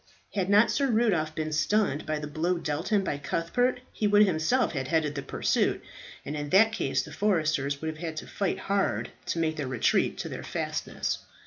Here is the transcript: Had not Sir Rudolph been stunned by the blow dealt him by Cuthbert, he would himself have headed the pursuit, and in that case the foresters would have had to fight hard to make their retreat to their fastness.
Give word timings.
Had 0.33 0.49
not 0.49 0.71
Sir 0.71 0.87
Rudolph 0.87 1.35
been 1.35 1.51
stunned 1.51 2.07
by 2.07 2.17
the 2.17 2.25
blow 2.25 2.57
dealt 2.57 2.87
him 2.87 3.03
by 3.03 3.19
Cuthbert, 3.19 3.81
he 3.93 4.07
would 4.07 4.25
himself 4.25 4.71
have 4.71 4.87
headed 4.87 5.13
the 5.13 5.21
pursuit, 5.21 5.83
and 6.25 6.35
in 6.35 6.49
that 6.49 6.71
case 6.71 7.03
the 7.03 7.13
foresters 7.13 7.81
would 7.83 7.87
have 7.87 7.99
had 7.99 8.17
to 8.17 8.25
fight 8.25 8.57
hard 8.57 9.11
to 9.27 9.37
make 9.37 9.57
their 9.57 9.67
retreat 9.67 10.17
to 10.17 10.27
their 10.27 10.41
fastness. 10.41 11.19